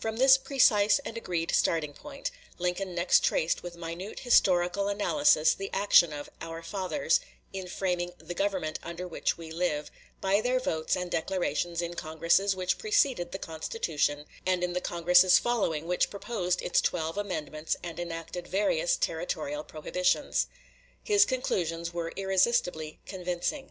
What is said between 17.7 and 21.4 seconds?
and enacted various Territorial prohibitions. His